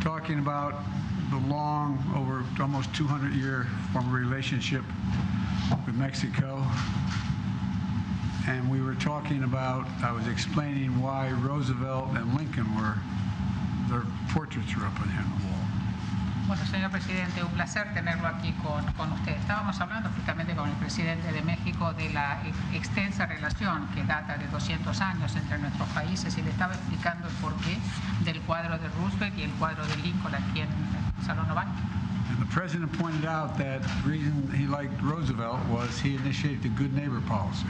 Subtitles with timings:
[0.00, 0.74] talking about
[1.30, 4.82] the long, over almost 200 year former relationship
[5.86, 6.62] with Mexico.
[8.48, 12.94] And we were talking about, I was explaining why Roosevelt and Lincoln were,
[13.88, 15.56] their portraits are up on on the wall.
[16.48, 19.36] Bueno, señor presidente, un placer tenerlo aquí con, con usted.
[19.38, 24.36] Estábamos hablando justamente con el presidente de México de la ex- extensa relación que data
[24.36, 27.78] de 200 años entre nuestros países y le estaba explicando el porqué
[28.32, 31.66] del cuadro de Roosevelt y el cuadro de Lincoln aquí en el Salón Oval.
[32.30, 36.68] And the president pointed out that the reason he liked Roosevelt was he initiated the
[36.70, 37.66] good neighbor policy.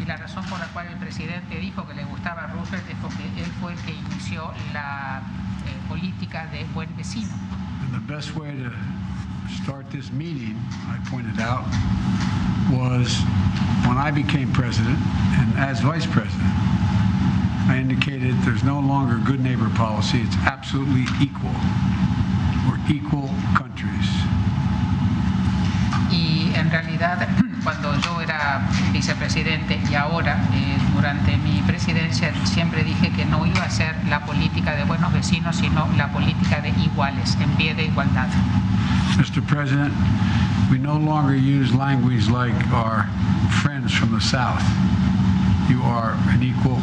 [0.00, 3.24] Y la razón por la cual el presidente dijo que le gustaba Roosevelt es porque
[3.36, 5.20] él fue el que inició la
[5.66, 7.34] eh, política de buen vecino.
[7.82, 8.72] And the best way to
[9.62, 10.56] start this meeting,
[10.88, 11.64] I pointed out,
[12.70, 13.20] was
[13.86, 14.98] when I became president
[15.36, 16.52] and as vice president,
[17.68, 21.52] I indicated there's no longer good neighbor policy, it's absolutely equal.
[22.66, 24.08] We're equal countries.
[26.10, 27.28] Y en realidad,
[27.62, 33.62] cuando yo era vicepresidente y ahora, eh, durante mi presidencia, siempre dije que no iba
[33.62, 37.84] a ser la política de buenos vecinos, sino la política de iguales, en pie de
[37.84, 38.28] igualdad.
[39.18, 39.42] Mr.
[39.46, 39.92] President,
[40.70, 43.06] we no longer use language like our
[43.62, 44.62] friends from the South.
[45.68, 46.78] You are an equal,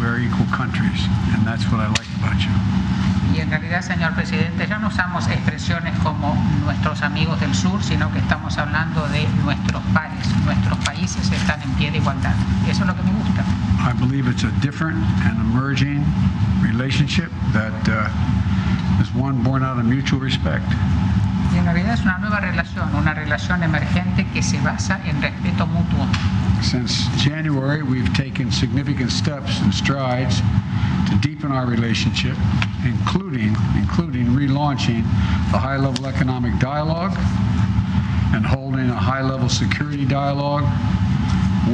[0.00, 1.04] we're equal countries,
[1.36, 2.54] and that's what I like about you.
[3.36, 6.34] Y en realidad, señor presidente, ya no usamos expresiones como
[6.64, 10.26] nuestros amigos del sur, sino que estamos hablando de nuestros pares.
[10.44, 12.34] Nuestros países están en pie de igualdad.
[12.68, 13.44] Eso es lo que me gusta.
[13.78, 16.04] I believe it's a different and emerging
[16.62, 20.64] relationship that uh, is one born out of mutual respect.
[21.52, 25.66] Y en realidad es una nueva relación, una relación emergente que se basa en respeto
[25.66, 26.06] mutuo.
[26.62, 30.40] Since January, we've taken significant steps and strides
[31.08, 32.36] to deepen our relationship,
[32.84, 35.02] including including relaunching
[35.50, 37.16] the high-level economic dialogue
[38.34, 40.64] and holding a high-level security dialogue,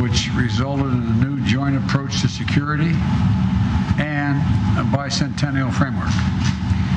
[0.00, 2.94] which resulted in a new joint approach to security
[3.98, 4.38] and
[4.78, 6.08] a bicentennial framework.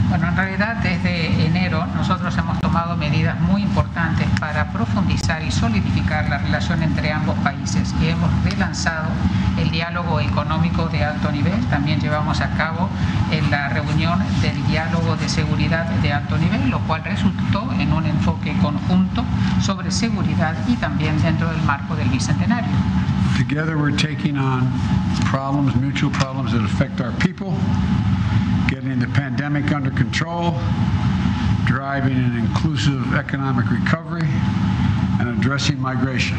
[0.10, 6.30] Bueno, en realidad desde enero nosotros hemos tomado medidas muy importantes para profundizar y solidificar
[6.30, 9.10] la relación entre ambos países y hemos relanzado
[9.58, 11.60] el diálogo económico de alto nivel.
[11.66, 12.90] También llevamos a cabo
[13.32, 18.06] en la reunión del diálogo de seguridad de alto nivel, lo cual resultó en un
[18.06, 19.24] enfoque conjunto
[19.62, 22.72] sobre seguridad y también dentro del marco del bicentenario.
[23.38, 24.70] Together, we're taking on
[25.30, 27.54] problems, mutual problems that affect our people,
[28.70, 30.56] getting the pandemic under control,
[31.70, 34.26] driving an inclusive economic recovery,
[35.20, 36.36] and addressing migration.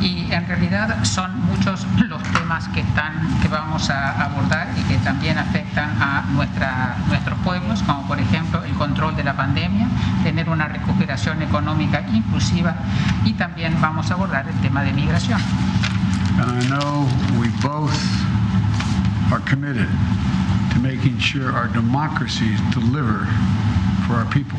[0.00, 4.96] Y en realidad son muchos los temas que, están, que vamos a abordar y que
[4.98, 9.88] también afectan a nuestra, nuestros pueblos, como por ejemplo el control de la pandemia,
[10.22, 12.76] tener una recuperación económica inclusiva
[13.24, 15.40] y también vamos a abordar el tema de migración.
[16.38, 17.08] And I know
[17.40, 17.98] we both
[19.32, 19.88] are committed
[20.74, 23.26] to making sure our democracies deliver
[24.08, 24.58] for our people.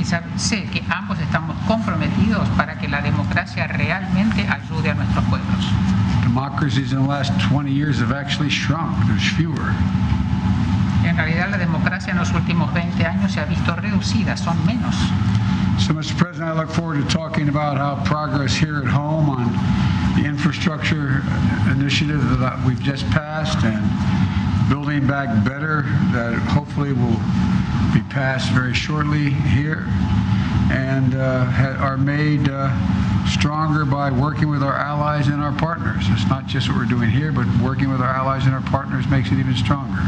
[0.00, 5.66] Y sé que ambos estamos comprometidos para que la democracia realmente ayude a nuestros pueblos.
[6.22, 9.74] Democracies in the last 20 years have actually shrunk, there's fewer.
[11.04, 14.94] En realidad la democracia en los últimos 20 años se ha visto reducida, son menos.
[15.78, 16.16] So, Mr.
[16.16, 19.52] President, I look forward to talking about how progress here at home on
[20.14, 21.22] the infrastructure
[21.70, 23.80] initiative that we've just passed and
[24.70, 27.18] building back better that hopefully will
[27.92, 29.84] be passed very shortly here
[30.70, 32.70] and uh, are made uh,
[33.26, 36.04] stronger by working with our allies and our partners.
[36.08, 39.08] It's not just what we're doing here, but working with our allies and our partners
[39.08, 39.98] makes it even stronger.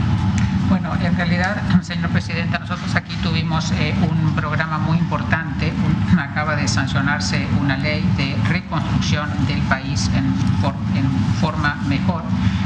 [0.72, 5.70] Bueno, en realidad, señor presidente, nosotros aquí tuvimos eh, un programa muy importante.
[5.70, 11.10] Un- acaba de sancionarse una ley de reconstrucción del país en, en
[11.42, 12.22] forma mejor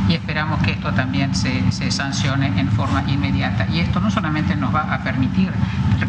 [0.08, 3.66] y esperamos que esto también se, se sancione en forma inmediata.
[3.72, 5.50] Y esto no solamente nos va a permitir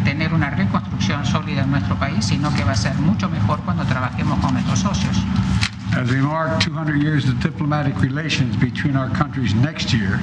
[0.04, 3.84] tener una reconstrucción sólida en nuestro país, sino que va a ser mucho mejor cuando
[3.86, 5.18] trabajemos con nuestros socios.
[5.94, 10.20] As we mark 200 years of diplomatic relations between our countries next year,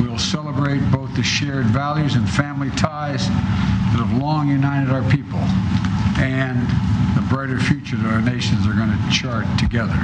[0.00, 5.02] we will celebrate both the shared values and family ties that have long united our
[5.10, 5.40] people
[6.18, 6.58] and
[7.16, 9.98] the brighter future that our nations are going to chart together.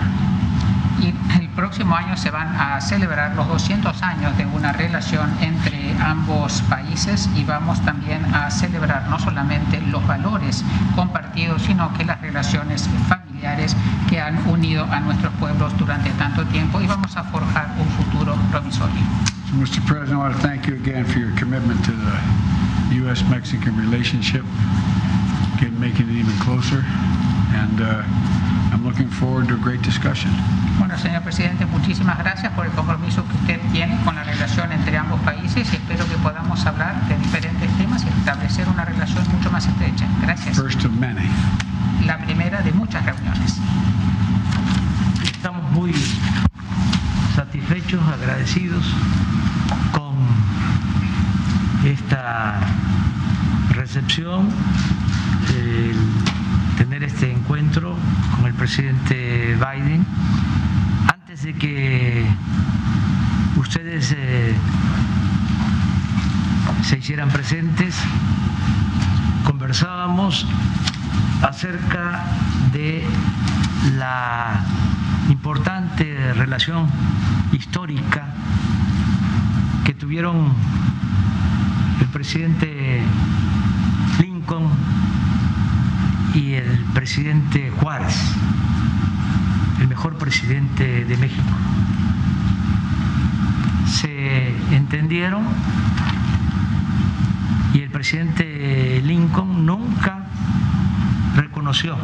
[1.00, 5.92] Y el próximo año se van a celebrar los 200 años de una relación entre
[6.00, 10.64] ambos países y vamos también a celebrar no solamente los valores
[10.94, 13.76] compartidos, sino que las relaciones familiares familiares
[14.08, 18.34] que han unido a nuestros pueblos durante tanto tiempo y vamos a forjar un futuro
[18.50, 19.02] provisorio.
[19.50, 19.84] So, Mr.
[19.86, 24.44] President, I want to thank you again for your commitment to the U.S.-Mexican relationship,
[25.56, 26.84] again, making it even closer.
[27.54, 28.02] And uh,
[28.72, 30.30] I'm looking forward to a great discussion.
[30.78, 34.96] Bueno, señor presidente, muchísimas gracias por el compromiso que usted tiene con la relación entre
[34.96, 39.50] ambos países y espero que podamos hablar de diferentes temas y establecer una relación mucho
[39.52, 40.06] más estrecha.
[40.22, 40.56] Gracias.
[40.56, 41.28] First of many.
[42.02, 43.58] La primera de muchas reuniones.
[45.22, 45.94] Estamos muy
[47.34, 48.84] satisfechos, agradecidos
[49.92, 50.14] con
[51.84, 52.60] esta
[53.70, 54.48] recepción,
[56.78, 57.96] tener este encuentro
[58.36, 60.06] con el presidente Biden.
[61.12, 62.26] Antes de que
[63.56, 64.54] ustedes eh,
[66.82, 67.96] se hicieran presentes,
[69.44, 70.46] conversábamos
[71.44, 72.24] acerca
[72.72, 73.04] de
[73.98, 74.64] la
[75.28, 76.88] importante relación
[77.52, 78.26] histórica
[79.84, 80.54] que tuvieron
[82.00, 83.02] el presidente
[84.20, 84.70] Lincoln
[86.34, 88.18] y el presidente Juárez,
[89.80, 91.42] el mejor presidente de México.
[93.86, 95.44] Se entendieron
[97.74, 100.23] y el presidente Lincoln nunca
[101.64, 101.96] reconoció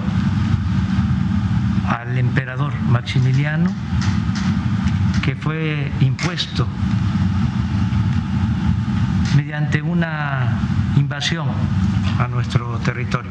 [1.87, 3.71] al emperador Maximiliano
[5.23, 6.67] que fue impuesto
[9.37, 10.61] mediante una
[10.97, 11.49] invasión
[12.19, 13.31] a nuestro territorio.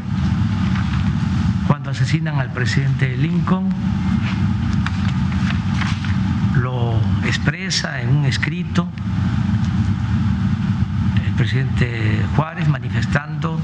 [1.66, 3.70] Cuando asesinan al presidente Lincoln,
[6.58, 8.88] lo expresa en un escrito
[11.26, 13.60] el presidente Juárez manifestando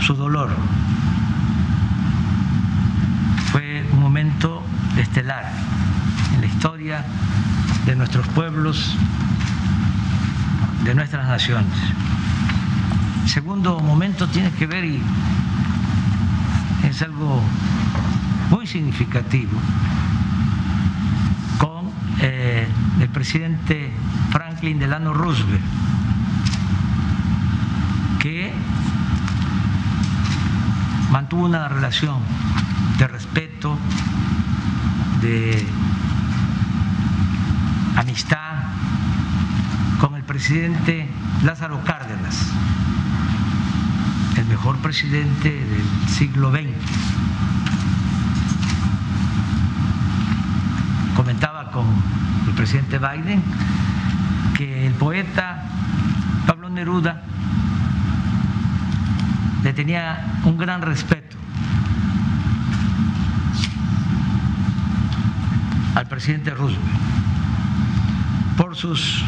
[0.00, 0.50] su dolor.
[3.52, 4.62] Fue un momento
[4.98, 5.50] estelar
[6.34, 7.04] en la historia
[7.86, 8.94] de nuestros pueblos,
[10.84, 11.72] de nuestras naciones.
[13.22, 15.02] El segundo momento tiene que ver, y
[16.84, 17.42] es algo
[18.50, 19.58] muy significativo,
[21.56, 21.90] con
[22.20, 22.68] eh,
[23.00, 23.92] el presidente
[24.30, 25.64] Franklin Delano Roosevelt,
[28.18, 28.52] que
[31.10, 32.18] mantuvo una relación
[32.98, 33.78] de respeto,
[35.20, 35.64] de
[37.96, 38.56] amistad
[40.00, 41.08] con el presidente
[41.44, 42.52] Lázaro Cárdenas,
[44.36, 46.70] el mejor presidente del siglo XX.
[51.14, 51.86] Comentaba con
[52.48, 53.42] el presidente Biden
[54.56, 55.62] que el poeta
[56.48, 57.22] Pablo Neruda
[59.62, 61.28] le tenía un gran respeto
[65.98, 66.82] al presidente Roosevelt
[68.56, 69.24] por sus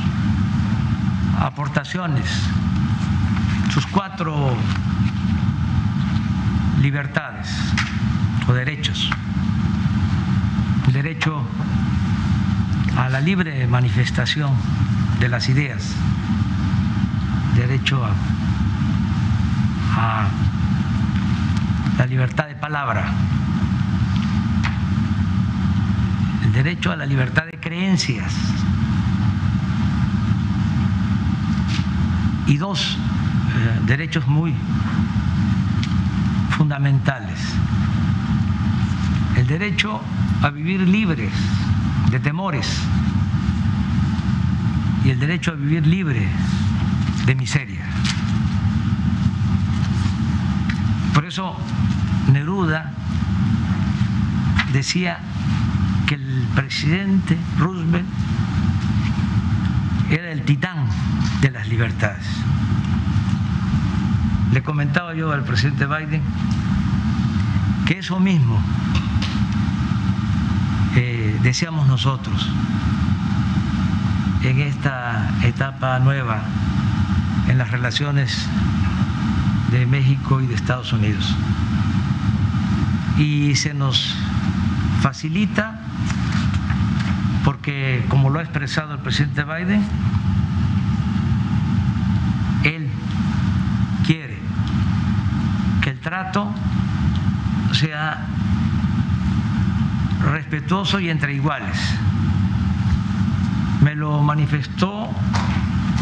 [1.38, 2.28] aportaciones,
[3.72, 4.56] sus cuatro
[6.82, 7.48] libertades
[8.48, 9.08] o derechos.
[10.92, 11.46] Derecho
[12.96, 14.50] a la libre manifestación
[15.20, 15.94] de las ideas,
[17.54, 18.04] derecho
[19.96, 20.26] a
[21.98, 23.12] la libertad de palabra,
[26.42, 28.34] el derecho a la libertad de creencias
[32.46, 34.54] y dos eh, derechos muy
[36.58, 37.38] fundamentales.
[39.36, 40.02] El derecho
[40.42, 41.32] a vivir libres
[42.10, 42.78] de temores
[45.02, 46.28] y el derecho a vivir libre
[47.24, 47.86] de miseria.
[51.14, 51.56] Por eso
[52.30, 52.92] Neruda
[54.74, 55.20] decía
[56.10, 58.04] que el presidente Roosevelt
[60.10, 60.88] era el titán
[61.40, 62.26] de las libertades.
[64.52, 66.20] Le comentaba yo al presidente Biden
[67.86, 68.60] que eso mismo
[70.96, 72.50] eh, deseamos nosotros
[74.42, 76.42] en esta etapa nueva
[77.46, 78.48] en las relaciones
[79.70, 81.36] de México y de Estados Unidos.
[83.16, 84.16] Y se nos
[85.02, 85.79] facilita
[87.50, 89.82] porque, como lo ha expresado el presidente Biden,
[92.62, 92.88] él
[94.06, 94.38] quiere
[95.82, 96.54] que el trato
[97.72, 98.24] sea
[100.32, 101.76] respetuoso y entre iguales.
[103.80, 105.10] Me lo manifestó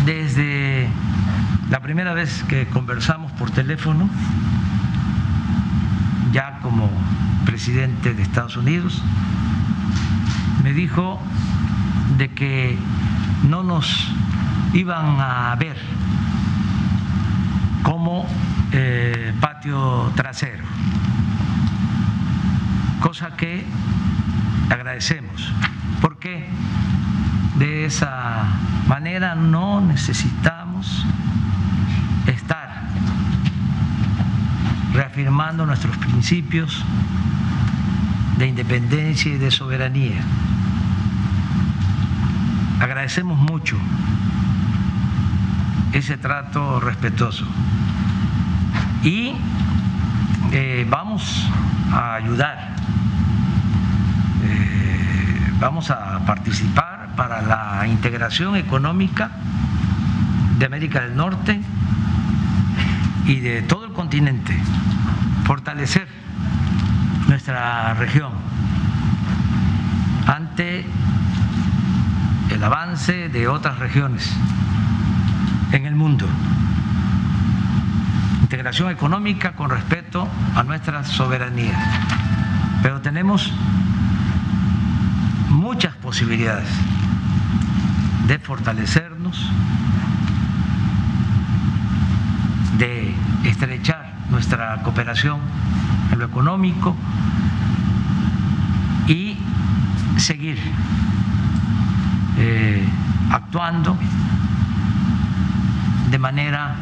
[0.05, 0.87] desde
[1.71, 4.11] la primera vez que conversamos por teléfono,
[6.31, 6.91] ya como
[7.47, 9.03] presidente de Estados Unidos,
[10.69, 11.19] me dijo
[12.19, 12.79] de que
[13.49, 14.13] no nos
[14.75, 15.79] iban a ver
[17.83, 18.27] como
[18.73, 20.65] eh, patio trasero,
[23.01, 23.65] cosa que
[24.69, 25.51] agradecemos,
[26.03, 26.51] porque
[27.57, 28.45] de esa
[28.89, 31.07] manera no necesitamos
[32.27, 32.89] estar
[34.93, 36.85] reafirmando nuestros principios
[38.37, 40.23] de independencia y de soberanía.
[42.81, 43.77] Agradecemos mucho
[45.93, 47.45] ese trato respetuoso.
[49.03, 49.35] Y
[50.53, 51.49] eh, vamos
[51.93, 52.75] a ayudar,
[54.43, 59.31] eh, vamos a participar para la integración económica
[60.59, 61.61] de América del Norte
[63.27, 64.57] y de todo el continente,
[65.45, 66.09] fortalecer
[67.29, 68.33] nuestra región
[70.27, 70.87] ante
[72.51, 74.33] el avance de otras regiones
[75.73, 76.27] en el mundo.
[78.43, 81.79] Integración económica con respeto a nuestra soberanía.
[82.83, 83.53] Pero tenemos
[85.49, 86.69] muchas posibilidades
[88.27, 89.51] de fortalecernos,
[92.79, 93.15] de
[93.45, 95.41] estrechar nuestra cooperación
[96.13, 96.97] en lo económico
[99.07, 99.39] y
[100.17, 100.59] seguir
[102.51, 102.83] eh,
[103.31, 103.95] actuando
[106.11, 106.77] de manera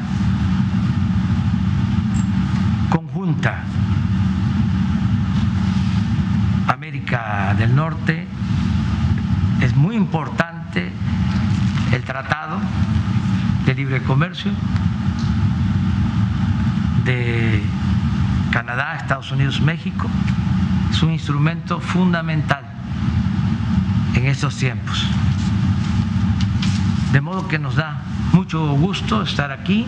[2.88, 3.64] conjunta.
[6.68, 8.28] América del Norte
[9.60, 10.92] es muy importante
[11.92, 12.60] el tratado
[13.64, 14.52] de libre comercio
[17.04, 17.60] de
[18.52, 20.08] Canadá, Estados Unidos, México.
[20.92, 22.64] Es un instrumento fundamental
[24.14, 25.04] en estos tiempos.
[27.12, 29.86] De modo que nos da mucho gusto estar aquí,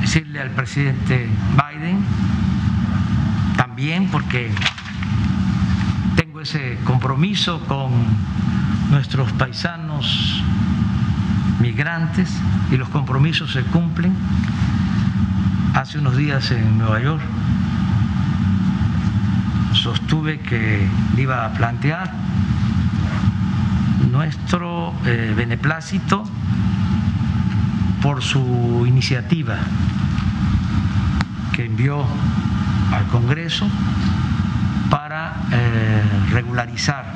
[0.00, 2.04] decirle al presidente Biden,
[3.56, 4.50] también porque
[6.16, 7.92] tengo ese compromiso con
[8.90, 10.42] nuestros paisanos
[11.60, 12.30] migrantes
[12.70, 14.14] y los compromisos se cumplen.
[15.74, 17.22] Hace unos días en Nueva York
[19.72, 22.10] sostuve que iba a plantear
[24.16, 26.24] nuestro eh, beneplácito
[28.00, 29.58] por su iniciativa
[31.52, 32.02] que envió
[32.92, 33.68] al Congreso
[34.88, 37.12] para eh, regularizar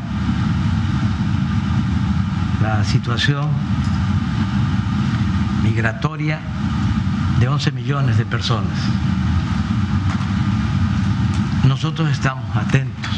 [2.61, 3.49] la situación
[5.63, 6.39] migratoria
[7.39, 8.79] de 11 millones de personas.
[11.65, 13.11] Nosotros estamos atentos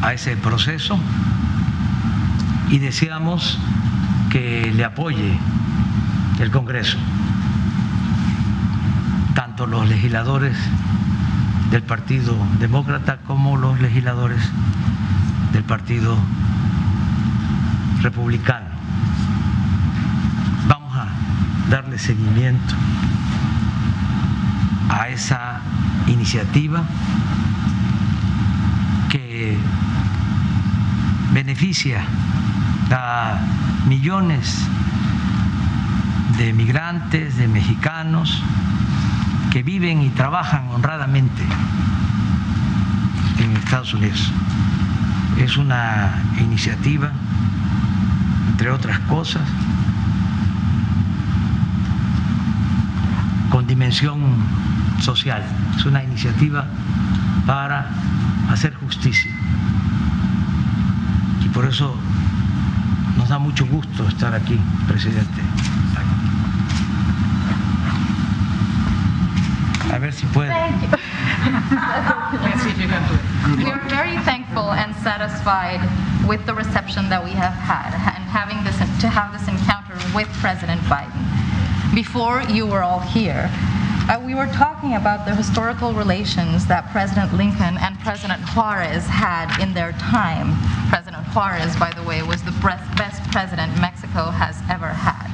[0.00, 0.98] a ese proceso
[2.70, 3.58] y deseamos
[4.30, 5.38] que le apoye
[6.38, 6.98] el Congreso,
[9.34, 10.56] tanto los legisladores
[11.70, 14.40] del Partido Demócrata como los legisladores
[15.52, 16.16] del Partido
[18.02, 18.68] Republicano.
[20.68, 21.08] Vamos a
[21.68, 22.74] darle seguimiento
[24.88, 25.60] a esa
[26.06, 26.84] iniciativa
[29.08, 29.58] que
[31.32, 32.04] beneficia
[32.90, 33.38] a
[33.86, 34.64] millones
[36.38, 38.42] de migrantes, de mexicanos
[39.50, 41.42] que viven y trabajan honradamente
[43.38, 44.32] en Estados Unidos.
[45.38, 47.10] Es una iniciativa,
[48.50, 49.42] entre otras cosas,
[53.50, 54.20] con dimensión
[55.00, 55.44] social.
[55.76, 56.66] Es una iniciativa
[57.46, 57.90] para
[58.50, 59.30] hacer justicia.
[61.44, 61.96] Y por eso
[63.30, 65.40] da mucho gusto estar aquí, presidente.
[69.94, 70.52] A ver si puede.
[73.56, 75.80] We are very thankful and satisfied
[76.26, 80.26] with the reception that we have had and having this, to have this encounter with
[80.40, 81.22] President Biden.
[81.94, 83.48] Before you were all here,
[84.10, 89.56] uh, we were talking about the historical relations that President Lincoln and President Juarez had
[89.62, 90.58] in their time.
[91.34, 95.30] Juarez, by the way, was the best president Mexico has ever had.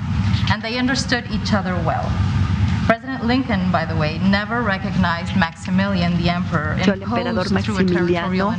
[0.52, 2.04] And they understood each other well.
[3.26, 8.54] Lincoln, by the way, never recognized Maximilian the emperor el emperador Maximiliano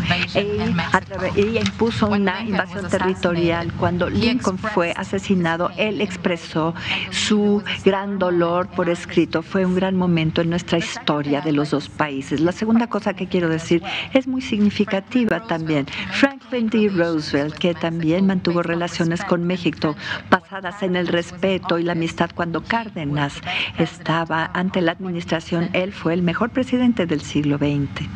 [1.35, 3.71] ella impuso una invasión territorial.
[3.73, 6.73] Cuando Lincoln fue asesinado, él expresó
[7.11, 9.41] su gran dolor por escrito.
[9.41, 12.39] Fue un gran momento en nuestra historia de los dos países.
[12.39, 13.83] La segunda cosa que quiero decir
[14.13, 15.85] es muy significativa también.
[16.11, 16.89] Franklin D.
[16.89, 19.95] Roosevelt, que también mantuvo relaciones con México
[20.29, 23.33] basadas en el respeto y la amistad cuando Cárdenas
[23.77, 28.09] estaba ante la administración, él fue el mejor presidente del siglo XX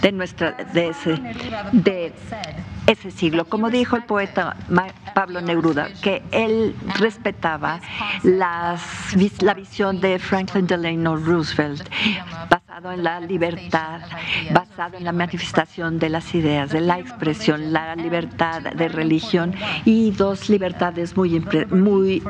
[0.00, 1.20] de nuestra de ese
[1.72, 2.12] de
[2.86, 3.44] ese siglo.
[3.44, 4.56] Como dijo el poeta
[5.14, 7.80] Pablo Neruda, que él respetaba
[8.22, 8.82] las,
[9.40, 11.86] la visión de Franklin Delano Roosevelt,
[12.74, 14.00] basado en la libertad,
[14.50, 19.54] basado en la manifestación de las ideas, de la expresión, la libertad de religión
[19.84, 21.38] y dos libertades muy,
[21.70, 22.20] muy,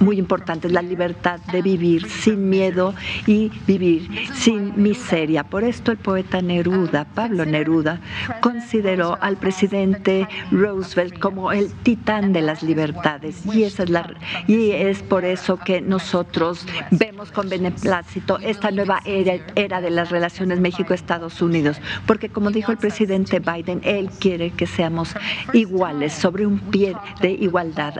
[0.00, 2.94] muy importantes, la libertad de vivir sin miedo
[3.26, 5.44] y vivir sin miseria.
[5.44, 7.98] Por esto el poeta Neruda, Pablo Neruda,
[8.42, 13.46] consideró al presidente Roosevelt como el titán de las libertades.
[13.46, 14.06] Y esa es la
[14.46, 20.10] y es por eso que nosotros vemos con beneplácito esta nueva era, era de las
[20.10, 25.14] relaciones México-Estados Unidos, porque como dijo el presidente Biden, él quiere que seamos
[25.52, 27.94] iguales sobre un pie de igualdad.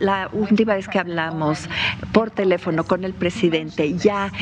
[0.00, 1.68] La, última vez que hablamos
[2.12, 4.32] por teléfono con el presidente, ya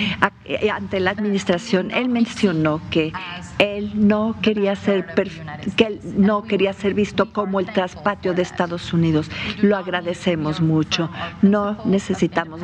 [0.73, 3.13] ante la administración, él mencionó que
[3.59, 5.07] él no quería ser
[5.77, 9.31] que él no quería ser visto como el traspatio de Estados Unidos.
[9.63, 11.11] Lo agradecemos mucho.
[11.43, 12.61] No necesitamos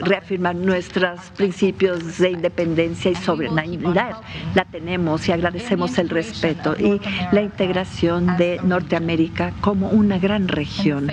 [0.00, 4.18] reafirmar nuestros principios de independencia y soberanía.
[4.54, 7.00] La tenemos y agradecemos el respeto y
[7.32, 11.10] la integración de Norteamérica como una gran región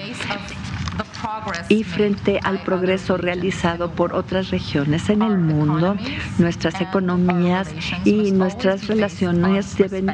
[1.68, 5.96] y frente al progreso realizado por otras regiones en el mundo,
[6.38, 7.70] nuestras economías
[8.06, 10.08] y nuestras relaciones deben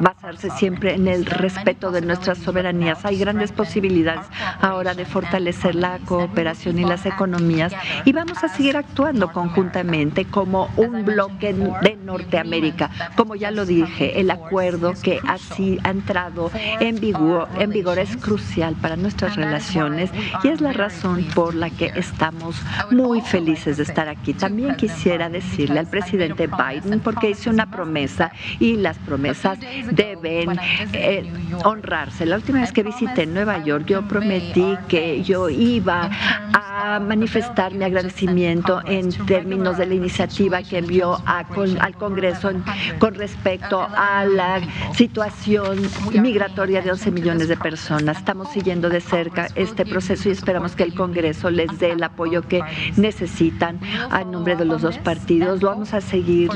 [0.00, 3.04] basarse siempre en el respeto de nuestras soberanías.
[3.04, 4.26] Hay grandes posibilidades
[4.60, 7.72] ahora de fortalecer la cooperación y las economías
[8.04, 12.90] y vamos a seguir actuando conjuntamente como un bloque de Norteamérica.
[13.16, 18.16] Como ya lo dije, el acuerdo que así ha entrado en vigor, en vigor es
[18.16, 20.10] crucial para nuestras relaciones
[20.42, 22.56] y es la razón por la que estamos
[22.90, 24.32] muy felices de estar aquí.
[24.34, 29.58] También quisiera decirle al presidente Biden, porque hice una promesa y las promesas
[29.90, 30.58] deben
[30.92, 31.30] eh,
[31.64, 32.26] honrarse.
[32.26, 36.10] La última vez que visité Nueva York, yo prometí que yo iba
[36.52, 36.59] a
[37.00, 42.50] manifestar mi agradecimiento en términos de la iniciativa que envió al Congreso
[42.98, 44.60] con respecto a la
[44.94, 45.78] situación
[46.12, 48.18] migratoria de 11 millones de personas.
[48.18, 52.42] Estamos siguiendo de cerca este proceso y esperamos que el Congreso les dé el apoyo
[52.42, 52.62] que
[52.96, 53.78] necesitan
[54.10, 55.60] a nombre de los dos partidos.
[55.60, 56.50] Vamos a seguir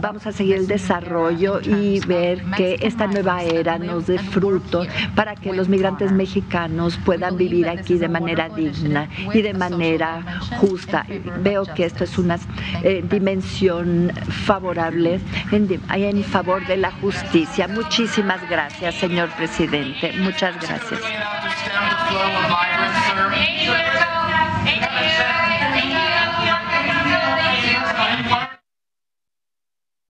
[0.00, 5.34] vamos a seguir el desarrollo y ver que esta nueva era nos dé fruto para
[5.34, 11.04] que los migrantes mexicanos puedan vivir aquí de manera digna y de manera justa.
[11.40, 12.38] Veo que esto es una
[12.82, 14.12] eh, dimensión
[14.46, 15.20] favorable
[15.52, 17.68] en, en favor de la justicia.
[17.68, 20.12] Muchísimas gracias, señor presidente.
[20.18, 21.00] Muchas gracias.